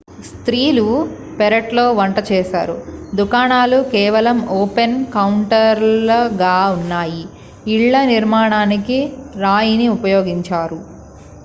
స్త్రీలు 0.27 0.85
పెరట్లో 1.39 1.83
వంట 1.91 2.17
చేశారు 2.29 2.75
దుకాణాలు 3.13 3.79
కేవలం 3.91 4.39
ఓపెన్ 4.57 4.97
కౌంటర్లు 5.13 5.93
గా 6.41 6.57
ఉన్నాయి 6.77 7.23
ఇళ్ల 7.67 8.03
నిర్మాణానికి 8.07 8.99
రాయిని 9.37 9.87
ఉపయోగించారు 9.97 10.79